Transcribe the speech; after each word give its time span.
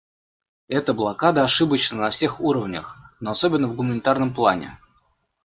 Эта 0.67 0.95
блокада 0.95 1.43
ошибочна 1.43 1.95
на 1.97 2.09
всех 2.09 2.39
уровнях, 2.41 2.97
но 3.19 3.29
особенно 3.29 3.67
в 3.67 3.75
гуманитарном 3.75 4.33
плане. 4.33 4.79